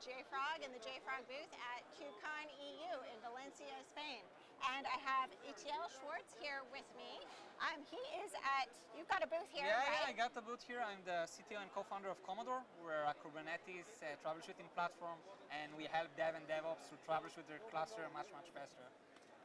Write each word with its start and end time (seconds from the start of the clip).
JFrog 0.00 0.64
in 0.64 0.72
the 0.72 0.80
JFrog 0.80 1.28
booth 1.28 1.52
at 1.76 1.84
KubeCon 1.92 2.46
EU 2.56 2.92
in 3.12 3.16
Valencia, 3.20 3.68
Spain. 3.92 4.24
And 4.76 4.84
I 4.88 4.96
have 5.04 5.28
Itiel 5.44 5.88
Shwartz 6.00 6.32
here 6.40 6.64
with 6.72 6.84
me. 6.96 7.20
Um, 7.60 7.80
he 7.88 8.00
is 8.24 8.32
at, 8.60 8.68
you've 8.96 9.08
got 9.12 9.20
a 9.20 9.28
booth 9.28 9.48
here, 9.52 9.68
Yeah, 9.68 9.76
right? 9.76 10.04
yeah, 10.04 10.12
I 10.12 10.16
got 10.16 10.32
the 10.32 10.40
booth 10.40 10.64
here. 10.64 10.80
I'm 10.80 11.00
the 11.04 11.28
CTO 11.28 11.60
and 11.60 11.68
co-founder 11.76 12.08
of 12.08 12.16
Komodor. 12.24 12.64
We're 12.80 13.04
a 13.08 13.12
Kubernetes 13.20 13.88
uh, 14.00 14.16
troubleshooting 14.24 14.68
platform, 14.72 15.20
and 15.52 15.68
we 15.76 15.84
help 15.92 16.08
dev 16.16 16.32
and 16.36 16.44
DevOps 16.48 16.88
to 16.92 16.96
troubleshoot 17.04 17.44
their 17.48 17.60
cluster 17.68 18.04
much, 18.16 18.28
much 18.32 18.48
faster. 18.56 18.84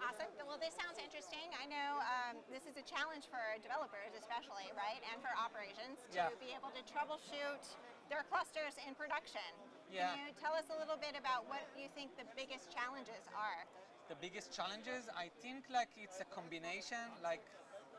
Awesome. 0.03 0.27
Well, 0.43 0.59
this 0.59 0.75
sounds 0.75 0.99
interesting. 0.99 1.47
I 1.55 1.67
know 1.67 1.99
um, 2.03 2.35
this 2.51 2.67
is 2.67 2.75
a 2.75 2.83
challenge 2.83 3.27
for 3.31 3.39
developers, 3.63 4.11
especially, 4.19 4.67
right, 4.75 4.99
and 5.11 5.19
for 5.23 5.31
operations 5.35 6.03
to 6.11 6.31
Yeah. 6.31 6.35
be 6.39 6.51
able 6.51 6.71
to 6.75 6.83
troubleshoot 6.87 7.63
their 8.09 8.23
clusters 8.29 8.77
in 8.85 8.93
production. 8.95 9.45
Yeah. 9.89 10.13
Can 10.13 10.27
you 10.27 10.33
tell 10.37 10.53
us 10.53 10.69
a 10.69 10.77
little 10.77 10.97
bit 10.97 11.17
about 11.17 11.47
what 11.49 11.65
you 11.77 11.89
think 11.93 12.13
the 12.17 12.27
biggest 12.37 12.69
challenges 12.73 13.25
are? 13.33 13.65
The 14.09 14.17
biggest 14.21 14.53
challenges, 14.53 15.09
I 15.17 15.33
think, 15.41 15.65
like 15.73 15.89
it's 15.97 16.21
a 16.21 16.27
combination. 16.29 17.01
Like, 17.25 17.41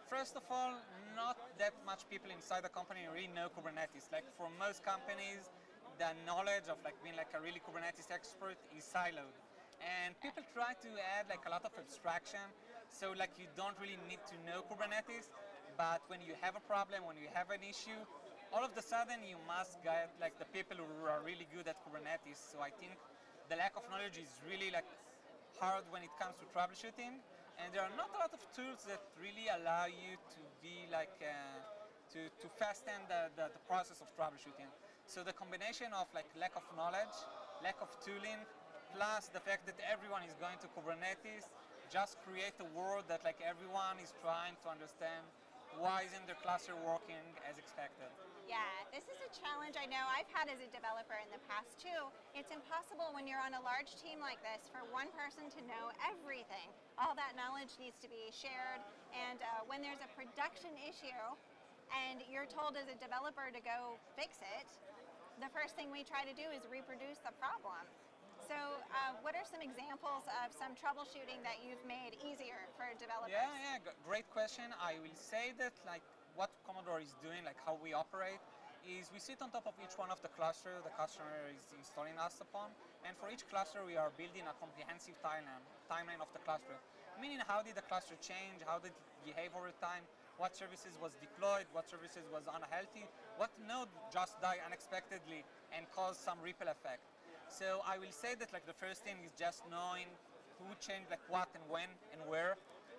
first 0.07 0.39
of 0.39 0.47
all, 0.51 0.79
not 1.19 1.39
that 1.59 1.75
much 1.83 2.07
people 2.07 2.31
inside 2.31 2.63
the 2.63 2.71
company 2.71 3.09
really 3.11 3.33
know 3.35 3.51
Kubernetes. 3.51 4.07
Like 4.15 4.27
for 4.39 4.47
most 4.59 4.87
companies, 4.87 5.51
the 5.99 6.15
knowledge 6.29 6.71
of 6.71 6.79
like 6.85 6.95
being 7.03 7.17
like 7.17 7.33
a 7.35 7.41
really 7.41 7.59
Kubernetes 7.59 8.13
expert 8.13 8.55
is 8.77 8.87
siloed. 8.87 9.35
And 9.83 10.17
people 10.25 10.45
try 10.55 10.73
to 10.73 10.91
add 11.19 11.29
like 11.29 11.45
a 11.45 11.51
lot 11.51 11.65
of 11.65 11.73
abstraction, 11.77 12.45
so 12.89 13.13
like 13.13 13.35
you 13.37 13.45
don't 13.57 13.77
really 13.77 14.01
need 14.09 14.23
to 14.31 14.37
know 14.49 14.65
Kubernetes, 14.65 15.29
but 15.77 16.01
when 16.09 16.25
you 16.25 16.33
have 16.41 16.57
a 16.57 16.65
problem, 16.65 17.05
when 17.05 17.21
you 17.21 17.29
have 17.37 17.53
an 17.53 17.61
issue, 17.61 18.01
all 18.53 18.65
of 18.65 18.71
a 18.77 18.83
sudden 18.83 19.23
you 19.27 19.37
must 19.47 19.83
get 19.83 20.13
like 20.21 20.39
the 20.39 20.49
people 20.53 20.77
who 20.77 21.07
are 21.07 21.23
really 21.25 21.47
good 21.55 21.67
at 21.67 21.77
Kubernetes. 21.83 22.39
So 22.39 22.63
I 22.63 22.71
think 22.71 22.95
the 23.49 23.57
lack 23.57 23.75
of 23.77 23.83
knowledge 23.91 24.19
is 24.19 24.31
really 24.47 24.71
like 24.71 24.87
hard 25.59 25.85
when 25.91 26.03
it 26.03 26.13
comes 26.21 26.37
to 26.43 26.47
troubleshooting, 26.53 27.17
and 27.59 27.67
there 27.73 27.81
are 27.81 27.95
not 27.97 28.13
a 28.13 28.19
lot 28.21 28.33
of 28.35 28.43
tools 28.53 28.85
that 28.87 29.01
really 29.17 29.49
allow 29.49 29.89
you 29.89 30.19
to 30.37 30.41
be 30.61 30.85
like 30.93 31.15
uh, 31.23 31.31
to, 32.13 32.29
to 32.43 32.47
fasten 32.61 32.97
the, 33.09 33.33
the, 33.35 33.49
the 33.51 33.63
process 33.67 34.05
of 34.05 34.09
troubleshooting. 34.15 34.69
So 35.07 35.23
the 35.23 35.33
combination 35.33 35.95
of 35.95 36.07
like 36.13 36.27
lack 36.37 36.55
of 36.59 36.67
knowledge, 36.77 37.17
lack 37.63 37.79
of 37.81 37.89
tooling, 38.05 38.43
plus 38.95 39.29
the 39.33 39.41
fact 39.41 39.67
that 39.67 39.79
everyone 39.87 40.23
is 40.27 40.35
going 40.39 40.59
to 40.63 40.69
Kubernetes, 40.75 41.49
just 41.93 42.19
create 42.27 42.55
a 42.59 42.69
world 42.75 43.07
that 43.09 43.23
like 43.23 43.39
everyone 43.41 43.97
is 44.03 44.13
trying 44.21 44.59
to 44.67 44.69
understand 44.69 45.23
why 45.77 46.09
isn't 46.09 46.25
the 46.25 46.37
cluster 46.41 46.73
working 46.85 47.21
as 47.45 47.61
expected. 47.61 48.09
Yeah, 48.49 48.63
this 48.95 49.05
is 49.11 49.19
a 49.21 49.31
challenge 49.35 49.75
I 49.75 49.91
know 49.91 50.01
I've 50.07 50.31
had 50.31 50.47
as 50.47 50.63
a 50.63 50.71
developer 50.71 51.19
in 51.19 51.29
the 51.35 51.43
past 51.51 51.77
too. 51.77 52.09
It's 52.33 52.55
impossible 52.55 53.11
when 53.13 53.27
you're 53.27 53.43
on 53.43 53.59
a 53.59 53.63
large 53.67 53.93
team 53.99 54.23
like 54.23 54.39
this 54.41 54.71
for 54.71 54.87
one 54.95 55.11
person 55.19 55.51
to 55.53 55.61
know 55.67 55.91
everything. 56.07 56.71
All 56.97 57.13
that 57.19 57.35
knowledge 57.35 57.75
needs 57.77 57.99
to 58.01 58.09
be 58.09 58.31
shared, 58.31 58.81
and 59.13 59.43
uh, 59.43 59.67
when 59.67 59.83
there's 59.83 60.01
a 60.01 60.11
production 60.15 60.73
issue 60.87 61.25
and 61.91 62.23
you're 62.31 62.49
told 62.49 62.79
as 62.79 62.89
a 62.89 62.97
developer 63.03 63.51
to 63.51 63.61
go 63.61 63.99
fix 64.15 64.41
it, 64.41 64.69
the 65.43 65.51
first 65.53 65.77
thing 65.77 65.93
we 65.93 66.07
try 66.07 66.25
to 66.25 66.33
do 66.33 66.47
is 66.55 66.65
reproduce 66.71 67.21
the 67.21 67.35
problem. 67.37 67.83
So, 68.47 68.55
uh, 68.55 69.19
what 69.27 69.35
are 69.35 69.43
some 69.43 69.59
examples 69.59 70.23
of 70.31 70.55
some 70.55 70.79
troubleshooting 70.79 71.43
that 71.43 71.67
you've 71.67 71.83
made 71.83 72.15
easier 72.23 72.71
for 72.79 72.87
developers? 72.95 73.35
Yeah, 73.35 73.51
yeah, 73.59 73.83
great 74.07 74.31
question. 74.31 74.71
I 74.79 75.03
will 75.03 75.19
say 75.19 75.51
that 75.59 75.75
like 75.83 76.07
what 76.39 76.55
Komodor 76.63 77.03
is 77.03 77.11
doing, 77.19 77.43
like 77.43 77.59
how 77.67 77.75
we 77.83 77.91
operate, 77.91 78.39
is 78.87 79.11
we 79.11 79.19
sit 79.19 79.43
on 79.43 79.51
top 79.51 79.67
of 79.67 79.75
each 79.83 79.99
one 79.99 80.15
of 80.15 80.23
the 80.23 80.31
cluster 80.39 80.79
the 80.87 80.95
customer 80.95 81.51
is 81.51 81.75
installing 81.75 82.15
us 82.23 82.39
upon, 82.39 82.71
and 83.03 83.19
for 83.19 83.35
each 83.35 83.43
cluster 83.51 83.83
we 83.83 83.99
are 83.99 84.15
building 84.15 84.47
a 84.47 84.55
comprehensive 84.63 85.19
timeline, 85.27 85.67
timeline 85.91 86.23
of 86.23 86.31
the 86.31 86.39
cluster. 86.47 86.79
Meaning 87.19 87.43
how 87.43 87.67
did 87.67 87.75
the 87.75 87.83
cluster 87.91 88.15
change, 88.23 88.63
how 88.63 88.79
did 88.79 88.95
it 88.95 88.99
behave 89.27 89.59
over 89.59 89.75
time, 89.83 90.07
what 90.39 90.55
services 90.55 90.95
was 91.03 91.19
deployed, 91.19 91.67
what 91.75 91.91
services 91.91 92.31
was 92.31 92.47
unhealthy, 92.47 93.11
what 93.43 93.51
node 93.67 93.91
just 94.15 94.39
died 94.39 94.63
unexpectedly 94.63 95.43
and 95.75 95.83
caused 95.91 96.23
some 96.23 96.39
ripple 96.47 96.71
effect. 96.71 97.03
So 97.49 97.81
I 97.87 97.99
will 97.99 98.13
say 98.13 98.35
that 98.39 98.53
like 98.53 98.67
the 98.67 98.77
first 98.77 99.03
thing 99.03 99.17
is 99.25 99.33
just 99.39 99.63
knowing 99.71 100.07
who 100.59 100.69
changed 100.81 101.09
like 101.11 101.23
what 101.29 101.49
and 101.55 101.65
when 101.69 101.89
and 102.13 102.21
where. 102.29 102.57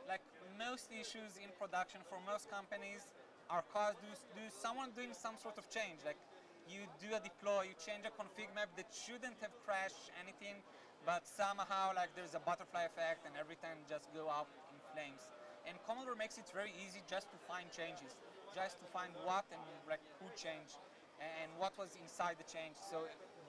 Like 0.08 0.24
most 0.58 0.90
issues 0.90 1.36
in 1.38 1.52
production 1.60 2.02
for 2.08 2.18
most 2.24 2.50
companies 2.50 3.06
are 3.50 3.64
caused 3.72 4.00
due 4.02 4.50
someone 4.52 4.92
doing 4.96 5.12
some 5.12 5.36
sort 5.40 5.60
of 5.60 5.68
change. 5.70 6.02
Like 6.08 6.20
you 6.68 6.84
do 7.00 7.12
a 7.16 7.20
deploy, 7.20 7.72
you 7.72 7.76
change 7.80 8.04
a 8.08 8.14
config 8.16 8.52
map 8.56 8.72
that 8.76 8.88
shouldn't 8.92 9.40
have 9.40 9.56
crashed 9.64 10.12
anything, 10.20 10.60
but 11.08 11.24
somehow 11.28 11.96
like 11.96 12.12
there's 12.16 12.36
a 12.36 12.44
butterfly 12.44 12.88
effect 12.88 13.24
and 13.28 13.36
everything 13.40 13.76
just 13.88 14.12
go 14.16 14.28
up 14.28 14.48
in 14.72 14.78
flames. 14.96 15.28
And 15.68 15.76
Komodor 15.84 16.16
makes 16.16 16.40
it 16.40 16.48
very 16.56 16.72
easy 16.80 17.04
just 17.08 17.28
to 17.36 17.38
find 17.48 17.68
changes, 17.72 18.16
just 18.56 18.80
to 18.80 18.86
find 18.96 19.12
what 19.28 19.44
and 19.52 19.60
like 19.88 20.04
who 20.20 20.28
changed 20.36 20.80
and 21.20 21.52
what 21.60 21.76
was 21.76 21.96
inside 22.00 22.40
the 22.40 22.48
change. 22.48 22.76
So 22.80 23.04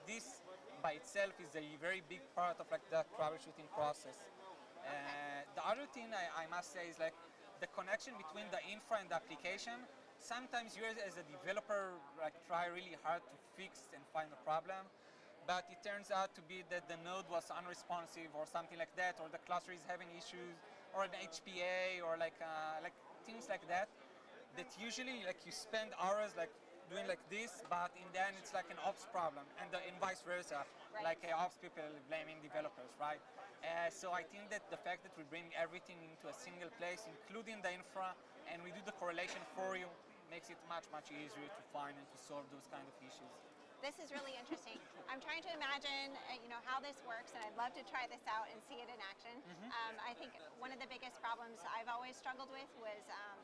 this 0.07 0.43
by 0.81 0.95
itself 0.95 1.35
is 1.43 1.51
a 1.55 1.65
very 1.79 2.01
big 2.07 2.23
part 2.35 2.59
of 2.59 2.67
like 2.71 2.83
the 2.89 3.03
troubleshooting 3.15 3.67
process. 3.75 4.15
Uh, 4.81 5.43
the 5.55 5.63
other 5.67 5.85
thing 5.91 6.07
I, 6.15 6.43
I 6.43 6.45
must 6.47 6.71
say 6.71 6.87
is 6.87 6.97
like 6.99 7.15
the 7.59 7.67
connection 7.75 8.15
between 8.15 8.47
the 8.51 8.63
infra 8.71 9.03
and 9.03 9.11
the 9.11 9.19
application. 9.19 9.75
Sometimes 10.19 10.75
you 10.75 10.83
as 10.87 11.15
a 11.15 11.25
developer 11.27 11.95
like 12.19 12.35
try 12.47 12.67
really 12.67 12.95
hard 13.03 13.23
to 13.23 13.35
fix 13.55 13.87
and 13.95 14.03
find 14.11 14.27
the 14.31 14.39
problem, 14.43 14.87
but 15.47 15.67
it 15.71 15.79
turns 15.83 16.11
out 16.11 16.31
to 16.35 16.41
be 16.47 16.63
that 16.71 16.87
the 16.87 16.99
node 17.03 17.27
was 17.31 17.47
unresponsive 17.51 18.31
or 18.35 18.43
something 18.47 18.79
like 18.79 18.91
that, 18.95 19.19
or 19.23 19.31
the 19.31 19.39
cluster 19.47 19.71
is 19.71 19.83
having 19.87 20.07
issues, 20.15 20.59
or 20.95 21.07
an 21.07 21.15
HPA, 21.15 22.03
or 22.03 22.19
like 22.19 22.35
uh, 22.39 22.79
like 22.83 22.95
things 23.23 23.47
like 23.47 23.63
that. 23.67 23.87
That 24.57 24.67
usually 24.75 25.23
like 25.23 25.39
you 25.45 25.53
spend 25.55 25.95
hours 26.01 26.35
like 26.35 26.51
doing 26.89 27.05
like 27.05 27.21
this, 27.29 27.61
but 27.69 27.93
in 27.93 28.09
the 28.11 28.21
end 28.21 28.35
it's 28.41 28.51
like 28.51 28.65
an 28.73 28.81
ops 28.81 29.05
problem, 29.13 29.45
and, 29.61 29.69
the, 29.69 29.79
and 29.85 29.93
vice 30.01 30.25
versa. 30.25 30.65
Right. 30.89 31.15
Like 31.15 31.21
uh, 31.21 31.37
ops 31.37 31.55
people 31.61 31.85
blaming 32.09 32.41
developers, 32.41 32.89
right? 32.97 33.21
Uh, 33.61 33.93
so 33.93 34.09
I 34.09 34.25
think 34.25 34.49
that 34.49 34.65
the 34.73 34.81
fact 34.81 35.05
that 35.05 35.13
we 35.13 35.23
bring 35.29 35.53
everything 35.53 36.01
into 36.01 36.25
a 36.31 36.35
single 36.35 36.73
place, 36.81 37.05
including 37.05 37.61
the 37.61 37.69
infra, 37.69 38.17
and 38.49 38.65
we 38.65 38.73
do 38.73 38.81
the 38.83 38.95
correlation 38.97 39.39
for 39.53 39.77
you, 39.77 39.85
makes 40.33 40.49
it 40.49 40.57
much 40.65 40.89
much 40.89 41.13
easier 41.13 41.45
to 41.45 41.63
find 41.69 41.93
and 41.93 42.07
to 42.09 42.17
solve 42.17 42.45
those 42.49 42.65
kind 42.73 42.83
of 42.83 42.95
issues. 43.05 43.37
This 43.79 43.95
is 44.03 44.11
really 44.11 44.35
interesting. 44.35 44.75
I'm 45.07 45.23
trying 45.23 45.39
to 45.47 45.51
imagine, 45.55 46.11
uh, 46.27 46.35
you 46.43 46.51
know, 46.51 46.59
how 46.67 46.83
this 46.83 46.99
works, 47.07 47.31
and 47.31 47.39
I'd 47.47 47.55
love 47.55 47.71
to 47.79 47.83
try 47.87 48.11
this 48.11 48.19
out 48.27 48.51
and 48.51 48.59
see 48.67 48.75
it 48.83 48.91
in 48.91 48.99
action. 48.99 49.31
Um, 49.71 49.95
I 50.03 50.11
think 50.19 50.35
one 50.59 50.75
of 50.75 50.83
the 50.83 50.89
biggest 50.91 51.15
problems 51.23 51.63
I've 51.63 51.87
always 51.87 52.19
struggled 52.19 52.51
with 52.51 52.67
was 52.83 53.03
um, 53.07 53.39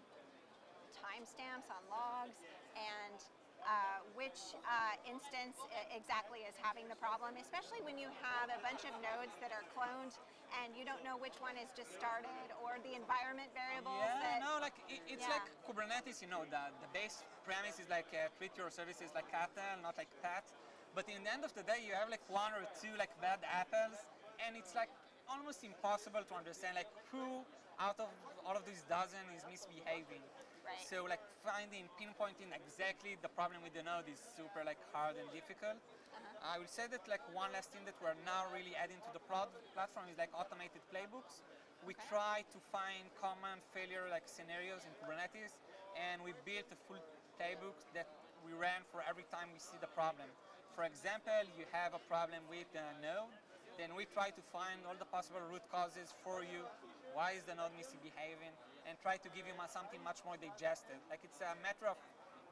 timestamps 0.91 1.71
on 1.71 1.79
logs 1.87 2.35
and 2.75 3.17
uh, 3.65 4.05
which 4.13 4.53
uh, 4.61 4.93
instance 5.09 5.57
exactly 5.89 6.45
is 6.45 6.53
having 6.61 6.85
the 6.85 6.99
problem, 7.01 7.33
especially 7.41 7.81
when 7.81 7.97
you 7.97 8.07
have 8.21 8.53
a 8.53 8.59
bunch 8.61 8.85
of 8.85 8.93
nodes 9.01 9.33
that 9.41 9.49
are 9.49 9.65
cloned 9.73 10.13
and 10.61 10.77
you 10.77 10.85
don't 10.85 11.01
know 11.01 11.17
which 11.17 11.33
one 11.41 11.57
is 11.57 11.73
just 11.73 11.89
started 11.97 12.53
or 12.61 12.77
the 12.85 12.93
environment 12.93 13.49
variables 13.57 13.97
Yeah, 13.97 14.21
that 14.21 14.37
no, 14.45 14.61
like 14.61 14.77
it, 14.85 15.01
it's 15.09 15.25
Yeah. 15.25 15.41
like 15.41 15.47
Kubernetes. 15.65 16.21
You 16.21 16.29
know, 16.29 16.45
the 16.45 16.61
the 16.85 16.89
base 16.93 17.25
premise 17.41 17.81
is 17.81 17.89
like 17.89 18.05
uh, 18.13 18.29
treat 18.37 18.53
your 18.53 18.69
services 18.69 19.09
like 19.17 19.25
cattle, 19.33 19.81
not 19.81 19.97
like 19.97 20.09
pets. 20.21 20.53
But 20.93 21.09
in 21.09 21.25
the 21.25 21.31
end 21.33 21.43
of 21.43 21.51
the 21.57 21.65
day, 21.65 21.81
you 21.83 21.97
have 21.97 22.07
like 22.13 22.23
one 22.29 22.53
or 22.53 22.63
two 22.79 22.93
like 23.01 23.11
bad 23.19 23.41
apples, 23.49 23.97
and 24.45 24.53
it's 24.55 24.77
like 24.77 24.93
almost 25.27 25.65
impossible 25.65 26.21
to 26.21 26.33
understand 26.37 26.77
like 26.77 26.87
who 27.11 27.41
out 27.81 27.97
of 27.99 28.07
all 28.45 28.55
of 28.55 28.63
these 28.63 28.85
dozen 28.87 29.25
is 29.35 29.41
misbehaving. 29.49 30.21
Right. 30.65 30.81
So 30.89 31.05
like 31.05 31.21
finding, 31.45 31.85
pinpointing 32.01 32.49
exactly 32.53 33.17
the 33.21 33.29
problem 33.29 33.61
with 33.61 33.73
the 33.77 33.85
node 33.85 34.09
is 34.09 34.17
super 34.33 34.65
like 34.65 34.81
hard 34.91 35.15
and 35.17 35.29
difficult. 35.29 35.77
Uh-huh. 35.77 36.53
I 36.53 36.57
will 36.57 36.69
say 36.69 36.89
that 36.89 37.05
like 37.05 37.21
one 37.33 37.53
last 37.53 37.69
thing 37.69 37.85
that 37.85 37.95
we're 38.01 38.17
now 38.25 38.49
really 38.49 38.73
adding 38.73 38.97
to 39.05 39.11
the 39.13 39.21
prod 39.29 39.49
platform 39.77 40.09
is 40.09 40.17
like 40.17 40.33
automated 40.33 40.81
playbooks. 40.89 41.45
We 41.85 41.93
Okay. 41.93 42.09
try 42.09 42.37
to 42.49 42.59
find 42.73 43.05
common 43.21 43.61
failure 43.69 44.09
like 44.09 44.25
scenarios 44.25 44.81
in 44.89 44.91
Kubernetes, 44.97 45.53
and 45.93 46.17
we 46.25 46.33
built 46.41 46.65
a 46.73 46.79
full 46.89 47.01
playbook 47.37 47.77
that 47.93 48.09
we 48.41 48.57
ran 48.57 48.81
for 48.89 49.05
every 49.05 49.25
time 49.29 49.53
we 49.53 49.61
see 49.61 49.77
the 49.77 49.91
problem. 49.93 50.25
For 50.73 50.83
example, 50.83 51.45
you 51.57 51.65
have 51.71 51.93
a 51.93 52.01
problem 52.09 52.41
with 52.49 52.65
the 52.73 52.81
node, 53.05 53.29
then 53.77 53.93
we 53.93 54.09
try 54.09 54.33
to 54.33 54.43
find 54.49 54.81
all 54.89 54.97
the 54.97 55.05
possible 55.05 55.41
root 55.51 55.61
causes 55.69 56.09
for 56.25 56.41
you. 56.41 56.65
Why 57.13 57.37
is 57.37 57.45
the 57.45 57.53
node 57.53 57.71
misbehaving? 57.77 58.55
And 58.85 58.93
try 59.01 59.17
to 59.17 59.29
give 59.33 59.49
you 59.49 59.55
something 59.67 59.97
much 60.05 60.21
more 60.25 60.37
digested. 60.37 60.97
Like 61.09 61.25
it's 61.25 61.41
a 61.41 61.57
matter 61.65 61.89
of 61.89 61.97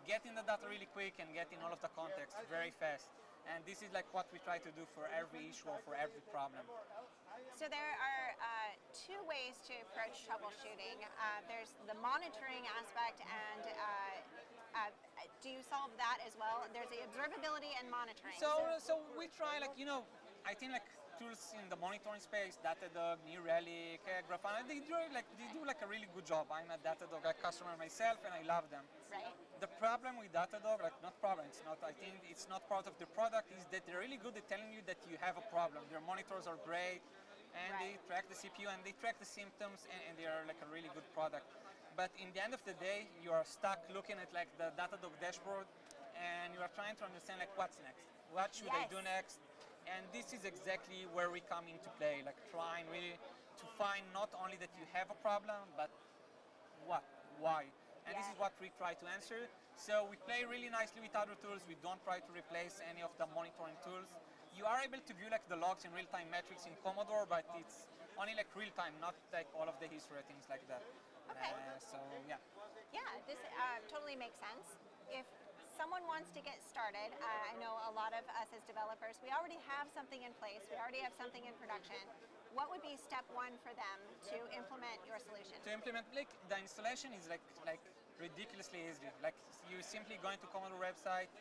getting 0.10 0.34
the 0.34 0.44
data 0.44 0.66
really 0.66 0.90
quick 0.92 1.16
and 1.22 1.30
getting 1.32 1.62
all 1.62 1.72
of 1.72 1.80
the 1.86 1.94
context 1.94 2.36
very 2.50 2.74
fast. 2.82 3.08
And 3.48 3.62
this 3.70 3.86
is 3.86 3.92
like 3.94 4.08
what 4.16 4.26
we 4.34 4.40
try 4.42 4.58
to 4.58 4.72
do 4.74 4.84
for 4.96 5.06
every 5.14 5.52
issue 5.52 5.68
or 5.70 5.78
for 5.84 5.94
every 5.94 6.24
problem. 6.32 6.64
So 7.54 7.70
there 7.70 7.94
are 8.02 8.26
uh, 8.40 8.72
two 8.96 9.20
ways 9.30 9.60
to 9.70 9.74
approach 9.90 10.26
troubleshooting. 10.26 11.06
Uh, 11.06 11.44
there's 11.52 11.76
the 11.86 11.98
monitoring 12.02 12.66
aspect 12.82 13.22
and 13.24 13.64
uh, 13.78 14.42
Uh, 14.74 14.90
do 15.46 15.54
you 15.54 15.62
solve 15.62 15.94
that 16.02 16.18
as 16.26 16.34
well? 16.34 16.66
There's 16.74 16.90
the 16.90 16.98
observability 17.06 17.78
and 17.78 17.86
monitoring. 17.94 18.34
So, 18.42 18.74
so 18.82 18.98
we 19.14 19.30
try 19.30 19.62
like 19.62 19.78
you 19.78 19.86
know, 19.86 20.02
I 20.50 20.58
think 20.58 20.74
like 20.74 20.90
tools 21.24 21.56
in 21.56 21.66
the 21.72 21.80
monitoring 21.80 22.20
space, 22.20 22.60
Datadog, 22.60 23.24
New 23.24 23.40
Relic, 23.40 24.04
uh, 24.04 24.20
Grafana, 24.28 24.68
they 24.68 24.84
do 24.84 24.96
like 25.16 25.28
they 25.40 25.48
do 25.56 25.64
like 25.64 25.80
a 25.80 25.88
really 25.88 26.08
good 26.12 26.28
job. 26.28 26.52
I'm 26.52 26.68
a 26.68 26.80
Datadog 26.84 27.24
like, 27.24 27.40
customer 27.40 27.72
myself, 27.80 28.20
and 28.28 28.36
I 28.36 28.44
love 28.44 28.68
them. 28.68 28.84
right. 29.08 29.24
The 29.64 29.72
problem 29.80 30.20
with 30.20 30.36
Datadog, 30.36 30.84
like 30.84 30.98
not 31.00 31.16
problem, 31.24 31.48
it's 31.48 31.64
not. 31.64 31.80
I 31.80 31.96
think 31.96 32.20
it's 32.28 32.52
not 32.52 32.68
part 32.68 32.92
of 32.92 33.00
the 33.00 33.08
product. 33.16 33.48
Is 33.56 33.64
that 33.72 33.88
they're 33.88 34.04
really 34.04 34.20
good 34.20 34.36
at 34.36 34.44
telling 34.52 34.68
you 34.76 34.84
that 34.84 35.00
you 35.08 35.16
have 35.24 35.40
a 35.40 35.46
problem. 35.48 35.88
Their 35.88 36.04
monitors 36.04 36.44
are 36.44 36.60
great, 36.68 37.00
and 37.56 37.72
they 37.80 37.96
track 38.04 38.28
the 38.28 38.36
CPU 38.36 38.68
and 38.68 38.84
they 38.84 38.92
track 39.00 39.16
the 39.24 39.30
symptoms, 39.30 39.88
and, 39.88 40.00
and 40.12 40.14
they 40.20 40.28
are 40.28 40.44
like 40.44 40.60
a 40.60 40.68
really 40.68 40.92
good 40.92 41.08
product. 41.16 41.48
But 41.96 42.12
in 42.20 42.34
the 42.36 42.44
end 42.44 42.52
of 42.52 42.60
the 42.68 42.76
day, 42.82 43.08
you 43.24 43.32
are 43.32 43.48
stuck 43.48 43.80
looking 43.96 44.20
at 44.20 44.28
like 44.36 44.52
the 44.60 44.76
Datadog 44.76 45.16
dashboard, 45.24 45.70
and 46.20 46.52
you 46.52 46.60
are 46.60 46.74
trying 46.76 47.00
to 47.00 47.08
understand 47.08 47.40
like 47.40 47.54
what's 47.56 47.80
next. 47.80 48.04
What 48.34 48.50
should 48.52 48.74
I 48.74 48.90
do 48.90 49.00
next? 49.06 49.40
And 49.88 50.04
this 50.16 50.32
is 50.34 50.44
exactly 50.48 51.06
where 51.14 51.30
we 51.30 51.42
come 51.46 51.68
into 51.68 51.90
play, 52.00 52.24
like 52.26 52.40
trying 52.52 52.88
really 52.92 53.16
to 53.60 53.66
find 53.78 54.04
not 54.14 54.32
only 54.40 54.58
that 54.60 54.72
you 54.80 54.86
have 54.96 55.12
a 55.12 55.18
problem, 55.22 55.68
but 55.76 55.92
what, 56.88 57.04
why. 57.40 57.68
And 58.08 58.16
this 58.20 58.28
is 58.28 58.36
what 58.36 58.52
we 58.60 58.72
try 58.76 58.96
to 59.00 59.06
answer. 59.16 59.48
So 59.80 60.06
we 60.12 60.20
play 60.28 60.44
really 60.44 60.68
nicely 60.70 61.00
with 61.00 61.16
other 61.16 61.40
tools. 61.40 61.64
We 61.66 61.80
don't 61.80 62.00
try 62.04 62.20
to 62.20 62.32
replace 62.36 62.84
any 62.84 63.02
of 63.02 63.16
the 63.16 63.28
monitoring 63.32 63.80
tools. 63.84 64.12
You 64.54 64.68
are 64.70 64.84
able 64.84 65.02
to 65.02 65.14
view 65.18 65.32
like 65.32 65.48
the 65.50 65.58
logs 65.58 65.88
and 65.88 65.92
real-time 65.96 66.30
metrics 66.30 66.68
in 66.70 66.76
Komodor, 66.86 67.26
but 67.26 67.48
it's 67.58 67.90
only 68.20 68.38
like 68.38 68.52
real-time, 68.54 68.94
not 69.02 69.18
like 69.34 69.50
all 69.58 69.66
of 69.66 69.74
the 69.82 69.90
history 69.90 70.22
things 70.30 70.46
like 70.52 70.62
that. 70.70 70.84
Okay. 71.32 71.50
Uh, 71.50 71.80
so 71.80 71.98
yeah. 72.30 72.38
Yeah, 72.94 73.08
this 73.26 73.40
uh, 73.58 73.82
totally 73.90 74.14
makes 74.14 74.38
sense. 74.38 74.78
If 75.10 75.26
someone 75.74 76.06
wants 76.06 76.30
to 76.38 76.42
get 76.46 76.62
started, 76.62 77.10
uh, 77.18 77.52
I 77.52 77.58
know 77.58 77.74
a 77.90 77.94
lot 77.98 78.14
of 78.14 78.24
us 78.38 78.50
as 78.54 78.62
developers, 78.70 79.18
we 79.26 79.34
already 79.34 79.58
have 79.66 79.90
something 79.90 80.22
in 80.22 80.32
place, 80.38 80.62
we 80.70 80.78
already 80.78 81.02
have 81.02 81.14
something 81.18 81.42
in 81.44 81.54
production. 81.58 82.00
What 82.54 82.70
would 82.70 82.86
be 82.86 82.94
step 83.02 83.26
one 83.34 83.58
for 83.66 83.74
them 83.74 83.98
to 84.30 84.38
implement 84.54 85.02
your 85.10 85.18
solution? 85.18 85.58
to 85.66 85.74
implement 85.74 86.06
like 86.14 86.30
the 86.52 86.58
installation 86.62 87.10
is 87.18 87.26
like 87.26 87.42
like 87.66 87.82
ridiculously 88.22 88.84
easy 88.86 89.10
like 89.26 89.34
you 89.72 89.82
simply 89.82 90.22
go 90.22 90.30
into 90.30 90.46
Komodor 90.54 90.78
website 90.78 91.32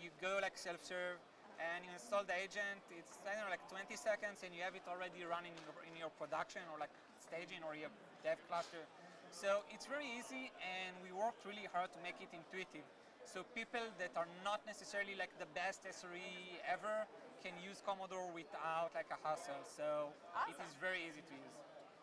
you 0.00 0.08
go 0.22 0.40
like 0.40 0.56
self-serve 0.56 1.20
and 1.60 1.84
you 1.84 1.92
install 1.92 2.24
the 2.24 2.32
agent 2.32 2.80
it's 2.88 3.20
I 3.28 3.36
don't 3.36 3.44
know 3.44 3.52
like 3.52 3.66
20 3.68 3.84
seconds 4.00 4.40
and 4.46 4.56
you 4.56 4.64
have 4.64 4.72
it 4.72 4.86
already 4.88 5.26
running 5.28 5.52
in 5.52 5.62
your, 5.68 5.76
in 5.84 5.94
your 6.00 6.08
production 6.16 6.64
or 6.72 6.80
like 6.80 6.94
staging 7.20 7.60
or 7.68 7.76
your 7.76 7.92
dev 8.24 8.40
cluster 8.48 8.80
so 9.28 9.60
it's 9.68 9.84
very 9.84 10.08
easy 10.08 10.48
and 10.62 10.96
we 11.04 11.12
worked 11.12 11.44
really 11.44 11.68
hard 11.68 11.92
to 11.92 12.00
make 12.00 12.16
it 12.22 12.32
intuitive 12.32 12.86
so 13.24 13.46
people 13.54 13.82
that 13.98 14.12
are 14.18 14.28
not 14.44 14.60
necessarily 14.66 15.14
like 15.14 15.30
the 15.38 15.48
best 15.54 15.86
SRE 15.86 16.58
ever 16.66 17.06
can 17.42 17.54
use 17.62 17.82
Komodor 17.82 18.30
without 18.34 18.90
like 18.94 19.10
a 19.10 19.18
hassle 19.26 19.62
so 19.66 20.10
it 20.46 20.54
Awesome. 20.54 20.66
is 20.66 20.74
very 20.78 21.02
easy 21.06 21.22
to 21.26 21.34
use 21.34 21.54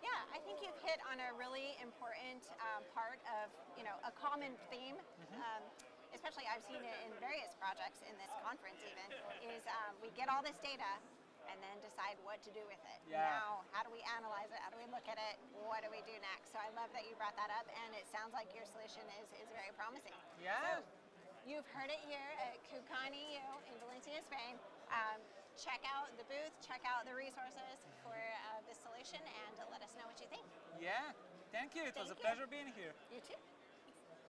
Yeah, 0.03 0.15
I 0.31 0.39
think 0.47 0.63
you've 0.63 0.79
hit 0.83 0.99
on 1.11 1.19
a 1.19 1.35
really 1.35 1.75
important 1.83 2.43
um, 2.63 2.83
part 2.95 3.19
of 3.39 3.51
you 3.75 3.83
know 3.83 3.95
a 4.07 4.11
common 4.15 4.55
theme. 4.71 4.95
Um, 5.35 5.63
especially, 6.15 6.47
I've 6.47 6.63
seen 6.63 6.79
it 6.79 6.97
in 7.03 7.11
various 7.19 7.51
projects 7.59 7.99
in 8.07 8.15
this 8.15 8.31
conference. 8.39 8.79
Even 8.79 9.07
is 9.51 9.63
um, 9.67 9.93
we 9.99 10.07
get 10.15 10.31
all 10.31 10.39
this 10.39 10.55
data 10.63 10.87
and 11.51 11.57
then 11.59 11.75
decide 11.83 12.15
what 12.23 12.39
to 12.47 12.51
do 12.55 12.63
with 12.71 12.79
it. 12.79 12.99
Yeah. 13.11 13.27
Now, 13.27 13.65
how 13.75 13.83
do 13.83 13.91
we 13.91 13.99
analyze 14.15 14.47
it? 14.53 14.59
How 14.63 14.71
do 14.71 14.77
we 14.79 14.87
look 14.87 15.03
at 15.11 15.19
it? 15.19 15.35
What 15.67 15.83
do 15.83 15.89
we 15.91 15.99
do 16.07 16.15
next? 16.23 16.53
So 16.55 16.61
I 16.63 16.71
love 16.79 16.87
that 16.95 17.03
you 17.09 17.17
brought 17.19 17.35
that 17.35 17.51
up, 17.59 17.67
and 17.67 17.91
it 17.97 18.07
sounds 18.07 18.31
like 18.31 18.47
your 18.55 18.63
solution 18.69 19.03
is, 19.19 19.27
is 19.35 19.49
very 19.51 19.73
promising. 19.75 20.15
yeah 20.39 20.79
You've 21.49 21.65
heard 21.73 21.89
it 21.89 21.97
here 22.05 22.29
at 22.45 22.61
KubeCon 22.69 23.09
EU 23.09 23.41
in 23.65 23.73
Valencia, 23.81 24.21
Spain. 24.21 24.53
Um, 24.93 25.17
check 25.57 25.81
out 25.81 26.13
the 26.13 26.21
booth, 26.29 26.53
check 26.61 26.85
out 26.85 27.09
the 27.09 27.17
resources 27.17 27.89
for 28.05 28.13
uh, 28.13 28.61
this 28.69 28.77
solution, 28.77 29.17
and 29.17 29.57
let 29.73 29.81
us 29.81 29.97
know 29.97 30.05
what 30.05 30.21
you 30.21 30.29
think. 30.29 30.45
Yeah, 30.77 31.09
thank 31.49 31.73
you. 31.73 31.89
It 31.89 31.97
was 31.97 32.13
a 32.13 32.17
you. 32.17 32.21
pleasure 32.21 32.45
being 32.45 32.69
here. 32.77 32.93
You 33.09 33.17
too. 33.25 33.33